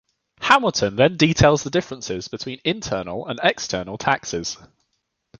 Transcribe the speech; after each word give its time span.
Hamilton 0.41 0.95
then 0.95 1.15
details 1.15 1.61
the 1.61 1.69
differences 1.69 2.27
between 2.27 2.59
internal 2.65 3.27
and 3.27 3.39
external 3.43 3.99
taxes. 3.99 4.57